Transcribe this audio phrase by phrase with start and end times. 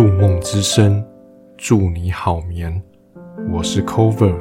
[0.00, 1.06] 入梦之声，
[1.58, 2.82] 祝你好眠。
[3.52, 4.34] 我是 Cover，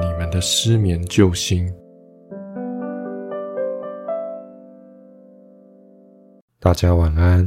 [0.00, 1.70] 你们的失眠救星。
[6.58, 7.46] 大家晚安。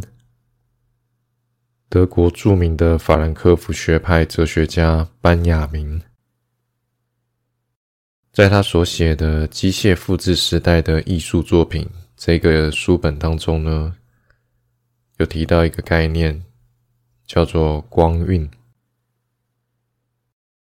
[1.90, 6.00] 德国著名的法兰克福学派哲学家班雅明，
[8.32, 11.84] 在他所写的《机械复制时代的艺术作品》
[12.16, 13.96] 这个书本当中呢，
[15.18, 16.46] 有提到一个概念。
[17.30, 18.50] 叫做光晕，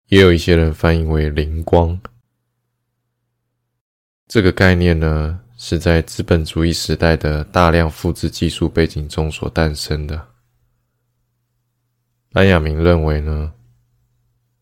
[0.07, 2.01] 也有一些人翻译为灵光。
[4.29, 10.29] 这个概念呢，是在资本主义时代的大量复制技术背景中所诞生的。
[12.35, 13.53] 安雅明认为呢，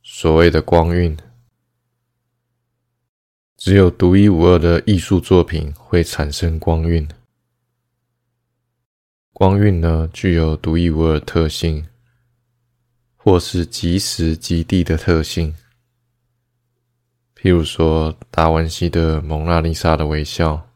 [0.03, 1.15] 所谓的光晕，
[3.59, 7.07] 只有独一无二的艺术作品会产生光晕。
[9.35, 11.87] 光晕呢，具有独一无二特性，
[13.17, 15.55] 或是即时即地的特性。
[17.35, 20.69] 譬如说，达文西的《蒙娜丽莎》的微笑，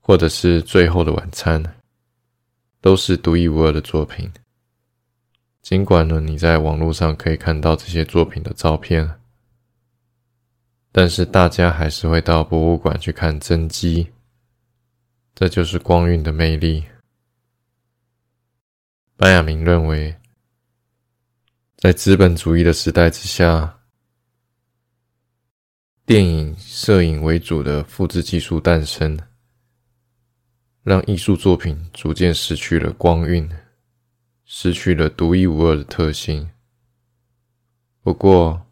[0.00, 1.64] 或者是《最后的晚餐》，
[2.80, 4.30] 都是独一无二的作品。
[5.62, 9.18] 尽管呢，你在网络上可以看到这些作品的照片，
[10.92, 14.06] 但是大家还是会到博物馆去看真迹。
[15.34, 16.84] 这就是光晕的魅力。
[19.16, 20.16] 班亚明认为，
[21.76, 23.78] 在资本主义的时代之下，
[26.04, 29.16] 电影、摄影为主的复制技术诞生，
[30.82, 33.48] 让艺术作品逐渐失去了光晕，
[34.44, 36.50] 失去了独一无二的特性。
[38.02, 38.66] 不过，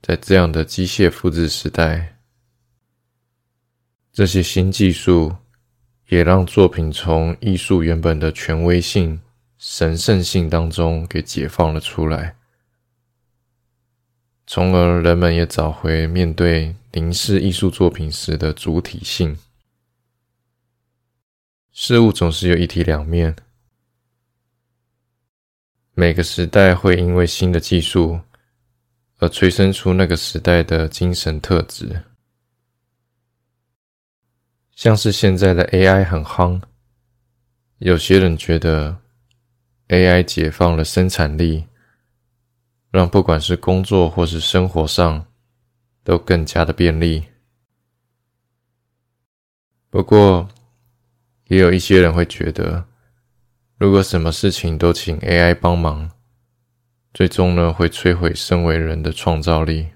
[0.00, 2.20] 在这样的机械复制时代，
[4.12, 5.34] 这些新技术
[6.06, 9.20] 也让作品从艺术原本的权威性。
[9.64, 12.36] 神圣性当中给解放了出来，
[14.44, 19.38] 从而人们也找回面对凝视艺术作品时的主体性。
[21.70, 23.36] 事物总是有一体两面，
[25.94, 28.20] 每个时代会因为新的技术
[29.18, 32.02] 而催生出那个时代的精神特质，
[34.74, 36.60] 像是现在的 AI 很夯，
[37.78, 39.01] 有些人觉得。
[39.92, 41.66] AI 解放了生产力，
[42.90, 45.26] 让不管是工作或是生活上
[46.02, 47.26] 都更加的便利。
[49.90, 50.48] 不过，
[51.48, 52.88] 也有一些人会觉得，
[53.76, 56.10] 如果什么事情都请 AI 帮忙，
[57.12, 59.90] 最终呢会摧毁身为人的创造力。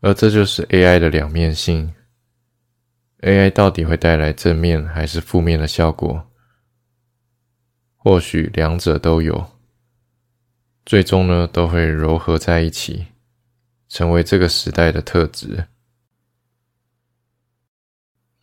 [0.00, 1.94] 而这就是 AI 的两面性。
[3.24, 6.30] AI 到底会带来正面还是负面的效果？
[7.96, 9.42] 或许两者都有，
[10.84, 13.06] 最终呢都会糅合在一起，
[13.88, 15.66] 成为这个时代的特质。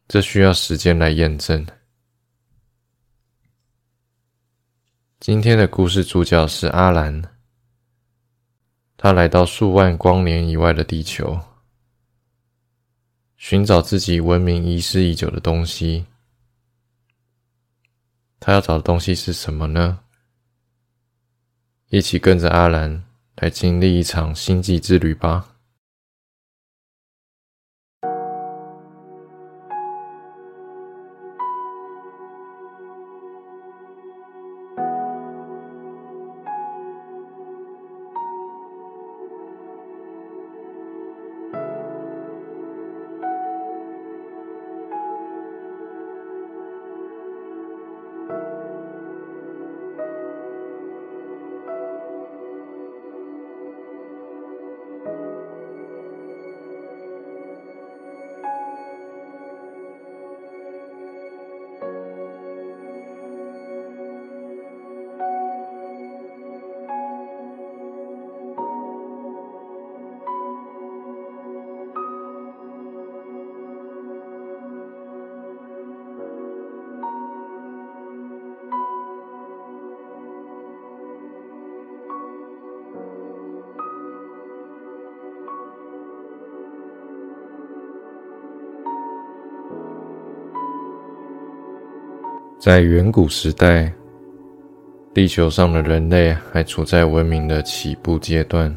[0.08, 1.64] 这需要时间来验证。
[5.20, 7.22] 今天的故事主角是阿兰，
[8.98, 11.40] 他来到数万光年以外的地球。
[13.42, 16.06] 寻找自己文明遗失已久的东西，
[18.40, 20.02] 他要找的东西是什么呢？
[21.90, 23.04] 一起跟着阿兰
[23.38, 25.51] 来经历一场星际之旅吧。
[92.62, 93.92] 在远古时代，
[95.16, 98.72] 地球上的人类还处在文明的起步阶段。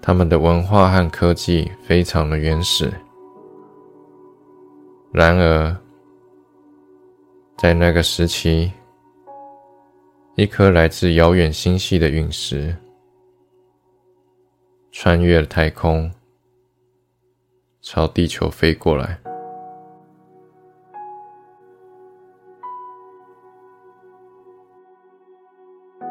[0.00, 2.88] 他们的文化和科技非常的原始。
[5.10, 5.76] 然而，
[7.56, 8.70] 在那个时期，
[10.36, 12.72] 一颗来自遥远星系的陨石
[15.00, 16.10] 穿越了太空，
[17.80, 19.16] 朝地球飞过来。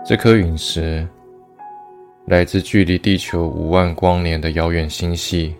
[0.05, 1.05] 这颗陨石
[2.27, 5.53] 来自距离地球五万光年的遥远星系。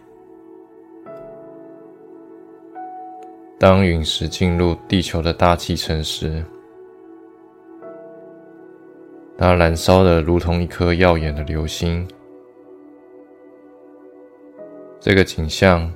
[3.60, 6.42] 当陨石进入地球的大气层时，
[9.38, 12.08] 它燃烧的如同一颗耀眼的流星。
[15.10, 15.90] 这个景象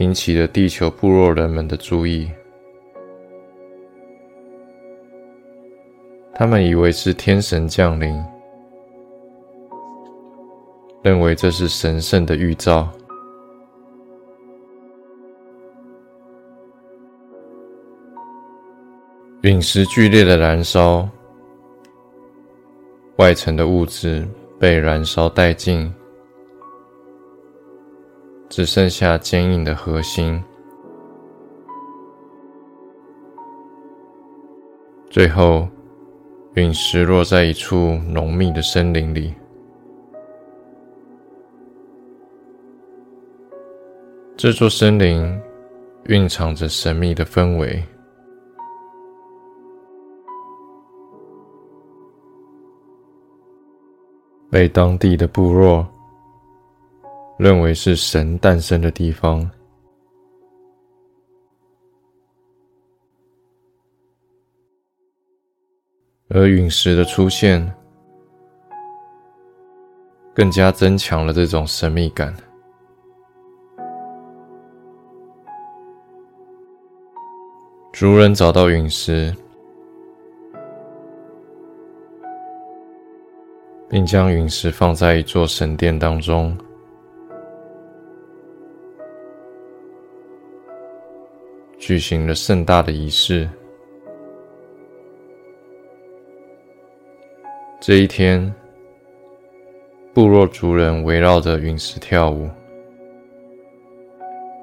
[0.00, 2.30] 引起了地球部落人们的注意。
[6.34, 8.22] 他们以为是天神降临，
[11.02, 12.86] 认为这是神圣的预兆。
[19.40, 21.08] 陨石剧烈的燃烧，
[23.16, 24.28] 外层的物质
[24.58, 25.90] 被燃烧殆尽，
[28.48, 30.42] 只剩下坚硬的核心。
[35.10, 35.66] 最后。
[36.54, 39.32] 陨石落在一处浓密的森林里，
[44.36, 45.40] 这座森林
[46.06, 47.80] 蕴藏着神秘的氛围，
[54.50, 55.86] 被当地的部落
[57.38, 59.48] 认为是神诞生的地方。
[66.30, 67.72] 而陨石的出现，
[70.34, 72.34] 更加增强了这种神秘感。
[77.92, 79.34] 族人找到陨石，
[83.88, 86.56] 并将陨石放在一座神殿当中，
[91.78, 93.48] 举行了盛大的仪式。
[97.80, 98.52] 这一天，
[100.12, 102.48] 部落族人围绕着陨石跳舞。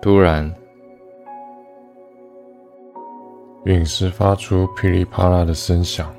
[0.02, 0.54] 突然，
[3.64, 6.14] 陨石发出噼里啪啦的声响，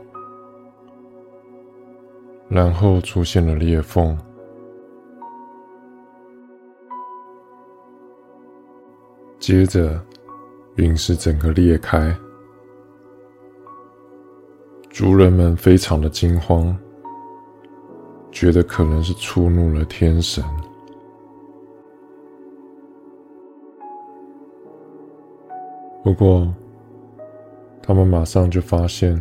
[2.49, 4.19] 然后出现了裂缝，
[9.39, 10.03] 接着，
[10.77, 12.15] 陨石整个裂开，
[14.91, 16.77] 族人们非常的惊慌。
[18.31, 20.45] 觉得可能是触怒了天神，
[26.05, 26.47] 不过
[27.83, 29.19] 他们马上就发现，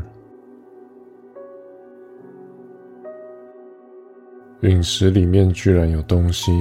[4.59, 6.51] 陨石里面居然有东西。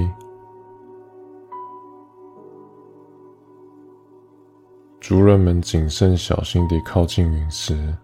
[5.07, 7.95] 族人们谨慎小心地靠近陨石。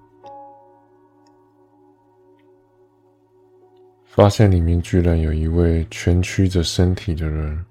[4.05, 7.65] 发现里面居然有一位蜷曲着身体的人。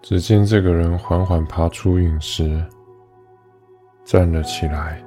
[0.00, 2.64] 只见这个人缓缓爬出陨石，
[4.04, 5.04] 站了起来，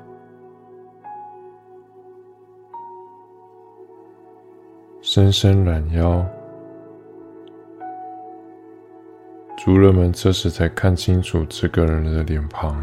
[4.99, 6.29] 伸伸懒腰。
[9.61, 12.81] 族人们这时才看清楚这个人的脸庞。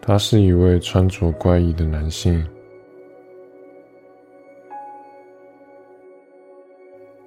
[0.00, 2.42] 他是一位穿着怪异的男性，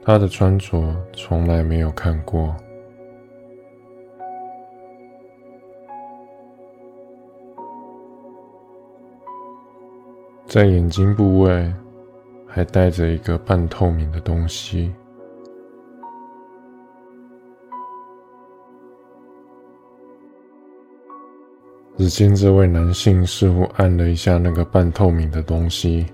[0.03, 2.55] 他的穿着从来没有看过，
[10.47, 11.71] 在眼睛部位
[12.53, 14.93] 还带着一个半透明的东西。
[21.97, 26.05] 只见这位男性似乎按了一下那个半透明的东西，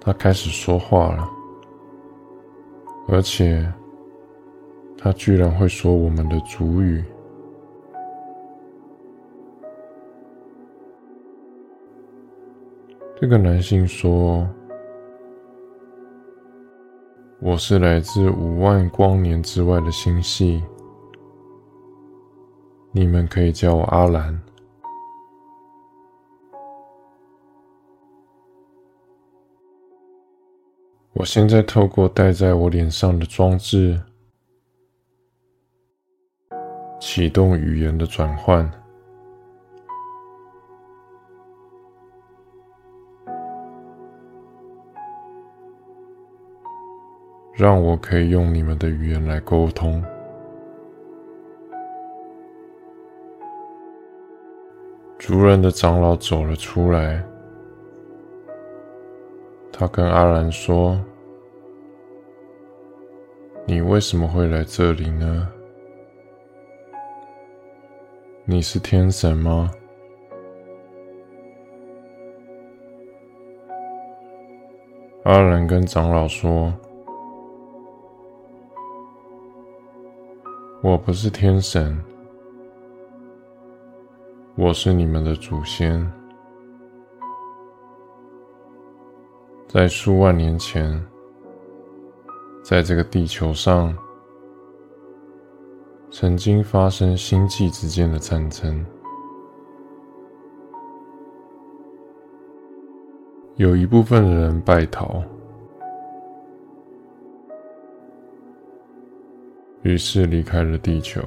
[0.00, 1.28] 他开始说话了，
[3.08, 3.66] 而且
[4.98, 7.02] 他居然会说我们的主语。
[13.16, 14.46] 这个男性说
[17.40, 20.62] ：“我是来自五万光年之外的星系。”
[22.90, 24.42] 你们可以叫我阿兰。
[31.12, 34.02] 我现在透过戴在我脸上的装置，
[37.00, 38.68] 启动语言的转换，
[47.56, 50.02] 让我可以用你们的语言来沟通。
[55.20, 57.24] 族人的长老走了出来，
[59.72, 61.00] 他跟阿兰说
[63.66, 65.48] ：“你为什么会来这里呢？
[68.44, 69.70] 你是天神吗？”
[75.22, 76.74] 阿兰跟长老说
[80.84, 81.98] ：“我不是天神。”
[84.54, 86.12] 我是你们的祖先，
[89.66, 91.02] 在数万年前，
[92.62, 93.96] 在这个地球上，
[96.10, 98.84] 曾经发生星际之间的战争，
[103.56, 105.22] 有一部分人败逃，
[109.84, 111.22] 于是离开了地球。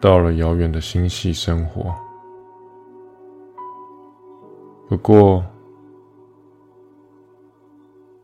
[0.00, 1.92] 到了遥远的星系生活。
[4.88, 5.44] 不过，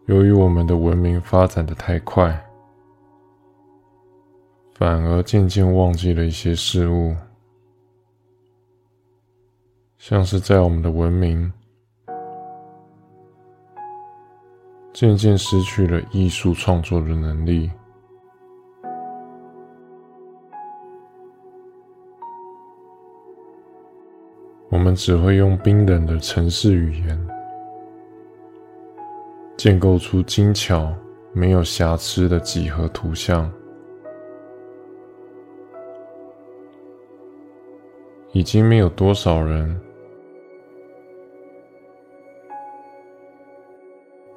[0.07, 2.33] 由于我们的文明发展的太快，
[4.75, 7.15] 反而渐渐忘记了一些事物，
[9.99, 11.53] 像是在我们的文明
[14.95, 17.69] 渐渐失去了艺术创作的能力。
[24.71, 27.29] 我们只会用冰冷的城市语言，
[29.57, 30.95] 建构出精巧、
[31.33, 33.51] 没有瑕疵的几何图像。
[38.31, 39.81] 已经没有多少人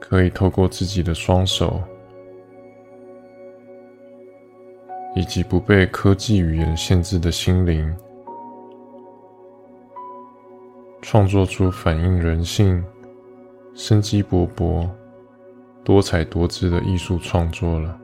[0.09, 1.81] 可以透过自己的双手，
[5.15, 7.93] 以及不被科技语言限制的心灵。
[11.01, 12.81] 创作出反映人性、
[13.73, 14.89] 生机勃勃、
[15.83, 17.99] 多彩多姿的艺术创作了。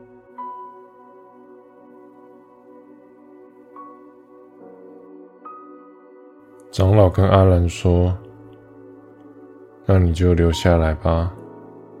[6.70, 8.14] 长老跟阿兰说
[9.86, 11.32] ：“那你就留下来吧，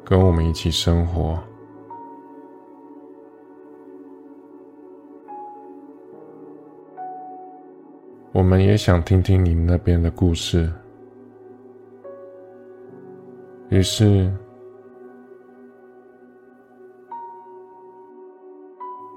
[0.04, 1.38] 跟我们一起生活。
[8.32, 10.70] 我们也想听听你那边的故事。”
[13.70, 14.30] 于是，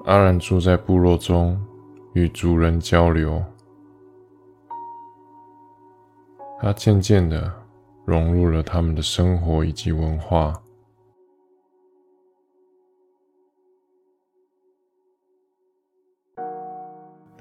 [0.05, 1.59] 阿兰住在部落中，
[2.13, 3.43] 与族人交流。
[6.59, 7.51] 他渐渐的
[8.05, 10.53] 融入了他们的生活以及文化。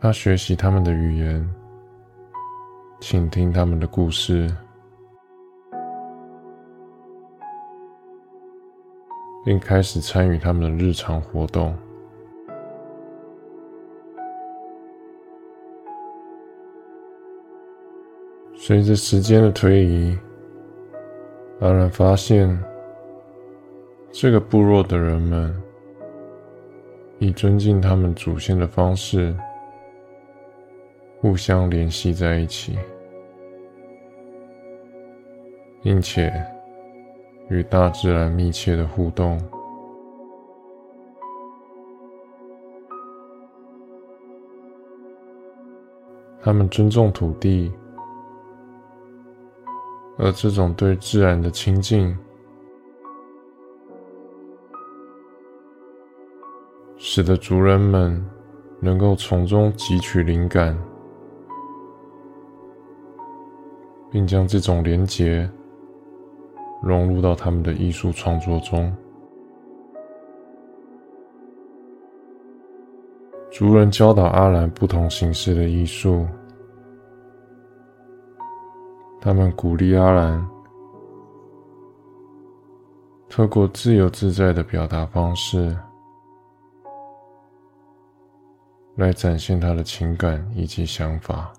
[0.00, 1.54] 他学习他们的语言，
[3.00, 4.50] 倾听他们的故事。
[9.46, 11.72] 并开始参与他们的日常活动。
[18.56, 20.18] 随着时间的推移，
[21.60, 22.60] 阿兰发现，
[24.10, 25.54] 这个部落的人们
[27.20, 29.32] 以尊敬他们祖先的方式，
[31.20, 32.78] 互相联系在一起，
[35.82, 36.32] 并且。
[37.49, 39.40] 与大自然密切的互动，
[46.42, 47.70] 他们尊重土地，
[50.18, 52.18] 而这种对自然的亲近，
[56.96, 58.20] 使得族人们
[58.80, 60.76] 能够从中汲取灵感，
[64.10, 65.48] 并将这种连结。
[66.82, 68.94] 融入到他们的艺术创作中。
[73.50, 76.26] 族人教导阿兰不同形式的艺术，
[79.20, 80.46] 他们鼓励阿兰
[83.28, 85.75] 透过自由自在的表达方式，
[88.96, 91.50] 来展现他的情感以及想法。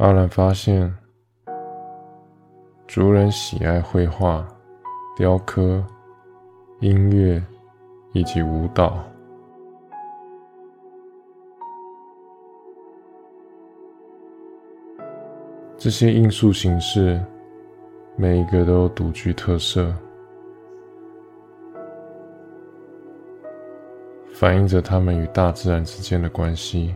[0.00, 0.90] 阿兰发现，
[2.88, 4.48] 族人喜爱绘画、
[5.14, 5.84] 雕刻、
[6.78, 7.42] 音乐
[8.14, 9.04] 以及舞蹈。
[15.76, 17.22] 这些艺术形式，
[18.16, 19.94] 每一个都独具特色，
[24.32, 26.94] 反映着他们与大自然之间的关系。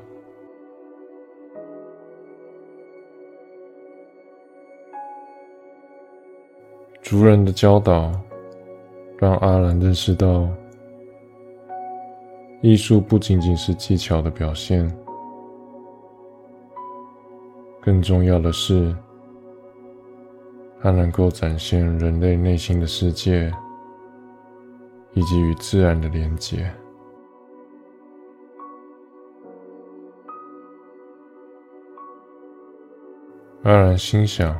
[7.14, 8.10] 族人的教导，
[9.18, 10.48] 让阿兰认识到，
[12.60, 14.92] 艺术不仅仅是技巧的表现。
[17.80, 18.92] 更重要的是，
[20.82, 23.48] 它能够展现人类内心的世界，
[25.12, 26.68] 以及与自然的连结。
[33.62, 34.52] 阿兰心想，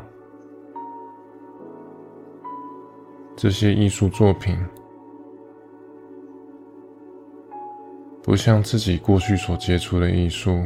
[3.37, 4.57] 这些艺术作品
[8.23, 10.65] 不像自己过去所接触的艺术。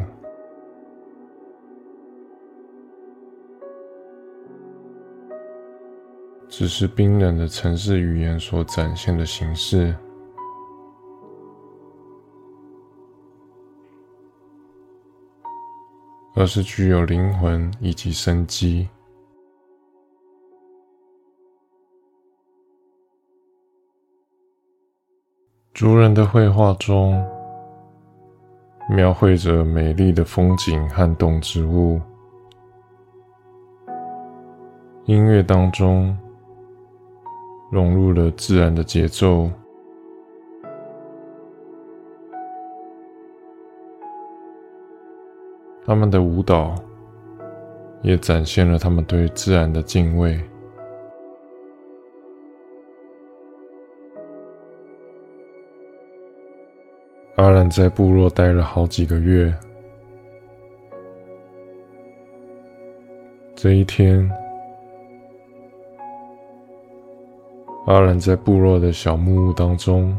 [6.49, 9.95] 只是冰冷的城市语言所展现的形式，
[16.35, 18.89] 而是具有灵魂以及生机。
[25.79, 27.25] 族人的绘画中，
[28.91, 32.01] 描绘着美丽的风景和动植物；
[35.05, 36.19] 音乐当中。
[37.71, 39.49] 融入了自然的节奏，
[45.87, 46.75] 他们的舞蹈
[48.03, 50.41] 也展现了他们对自然的敬畏。
[57.39, 59.55] 阿兰在部落待了好几个月，
[63.55, 64.29] 这一天。
[67.87, 70.19] 阿兰在部落的小木屋当中，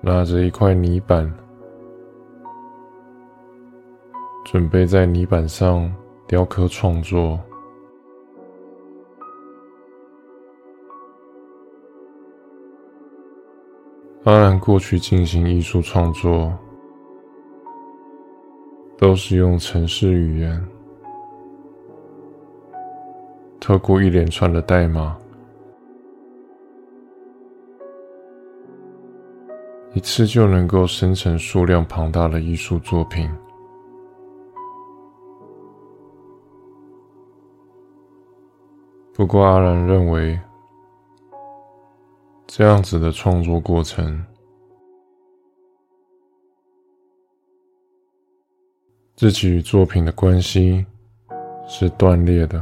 [0.00, 1.32] 拿着一块泥板，
[4.44, 5.94] 准备在泥板上
[6.26, 7.38] 雕刻创作。
[14.24, 16.52] 阿兰过去进行艺术创作，
[18.98, 20.62] 都是用城市语言。
[23.58, 25.16] 透过一连串的代码，
[29.94, 33.30] 一次就能够生成数量庞大的艺术作品。
[39.14, 40.38] 不过，阿兰认为，
[42.52, 44.26] 这样子的创作过程，
[49.14, 50.84] 自己与作品的关系
[51.68, 52.60] 是断裂的。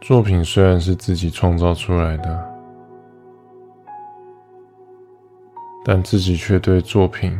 [0.00, 2.52] 作品虽然是自己创造出来的，
[5.84, 7.36] 但自己却对作品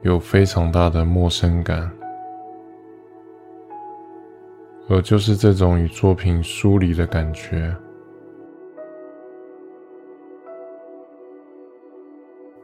[0.00, 1.92] 有非常大的陌生感，
[4.88, 7.76] 而就是这种与作品疏离的感觉，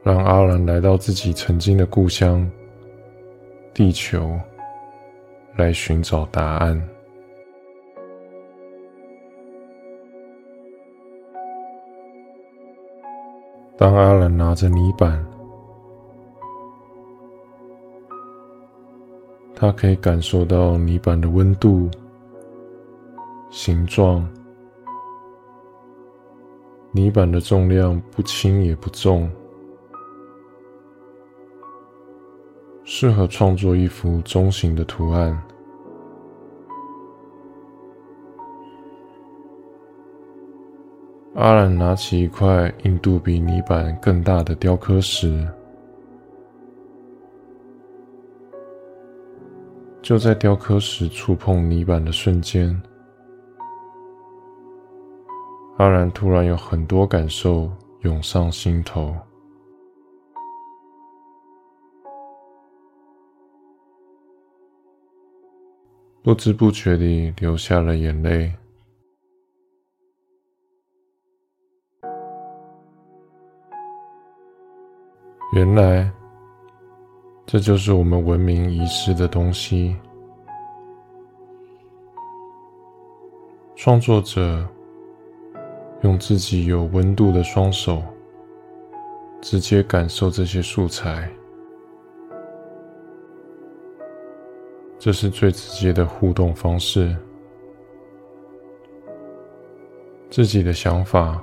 [0.06, 2.48] 让阿兰来到自己曾经的故乡——
[3.74, 4.38] 地球，
[5.56, 6.80] 来寻找答案。
[13.76, 15.26] 当阿兰拿着泥板，
[19.56, 21.90] 他可以感受到泥板的温度、
[23.50, 24.24] 形状。
[26.92, 29.28] 泥板的重量不轻也不重，
[32.88, 35.36] 适合创作一幅中型的图案。
[41.34, 45.46] 阿兰拿起一块硬度比泥板更大的雕刻石，
[50.00, 52.80] 就在雕刻石触碰泥板的瞬间，
[55.78, 57.68] 阿兰突然有很多感受
[58.02, 59.12] 涌上心头，
[66.26, 68.52] 不知不觉地流下了眼泪。
[75.54, 76.10] 原来
[77.46, 79.94] 这就是我们文明遗失的东西。
[83.76, 84.66] 创作者
[86.02, 88.02] 用自己有温度的双手
[89.40, 91.30] 直接感受这些素材。
[95.06, 97.16] 这是最直接的互动方式。
[100.28, 101.40] 自己的想法。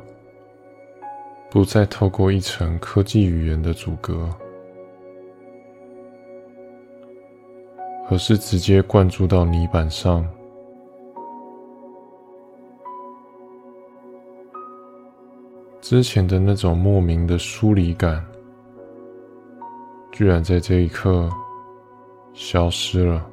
[1.49, 4.27] 不再透过一层科技语言的阻隔，
[8.09, 10.27] 而是直接灌注到泥板上。
[15.79, 18.25] 之前的那种莫名的疏离感，
[20.11, 21.29] 居然在这一刻
[22.33, 23.29] 消失了。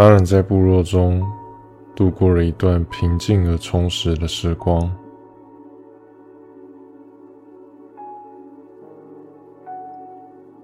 [0.00, 1.22] 阿兰在部落中
[1.94, 4.90] 度过了一段平静而充实的时光。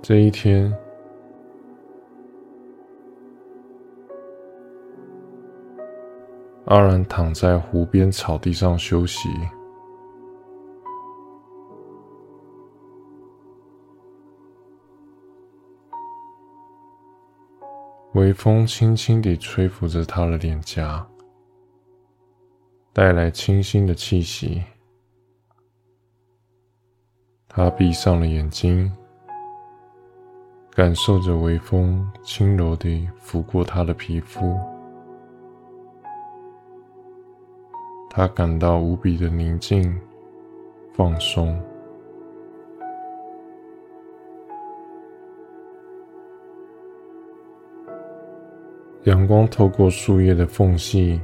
[0.01, 0.75] 这一天，
[6.65, 9.29] 阿兰躺在湖边草地上休息。
[18.17, 21.07] 微风轻轻地吹拂着他的脸颊，
[22.91, 24.65] 带来清新的气息。
[27.47, 28.91] 他闭上了眼睛，
[30.71, 34.59] 感受着微风轻柔地拂过他的皮肤。
[38.09, 39.95] 他感到无比的宁静、
[40.95, 41.63] 放松。
[49.07, 51.21] 阳光透过树叶的缝隙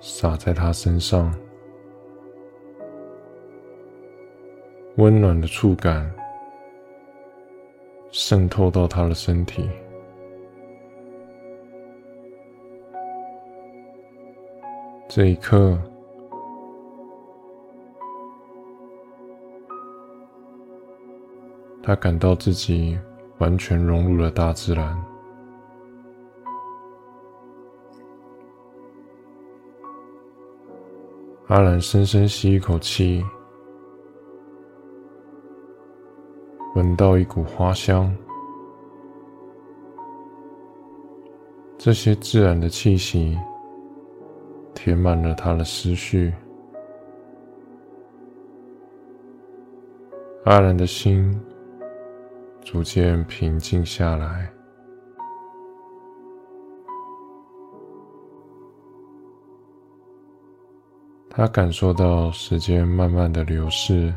[0.00, 1.32] 洒在他身上，
[4.96, 6.12] 温暖的触感
[8.10, 9.70] 渗透到他的身体。
[15.08, 15.78] 这一刻，
[21.84, 22.98] 他感到自己
[23.38, 25.11] 完全融入了大自然。
[31.48, 33.22] 阿兰深深吸一口气，
[36.74, 38.14] 闻到一股花香。
[41.76, 43.36] 这些自然的气息
[44.72, 46.32] 填满了他的思绪。
[50.44, 51.38] 阿兰的心
[52.62, 54.51] 逐渐平静下来。
[61.34, 64.14] 他感受到时间慢慢的流逝，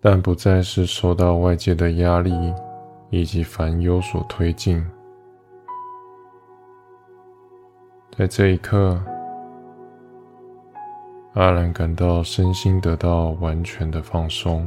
[0.00, 2.32] 但不再是受到外界的压力
[3.10, 4.82] 以及烦忧所推进。
[8.16, 8.98] 在这一刻，
[11.34, 14.66] 阿兰感到身心得到完全的放松。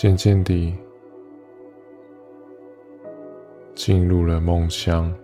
[0.00, 0.74] 渐渐地
[3.74, 5.14] 进入了梦乡。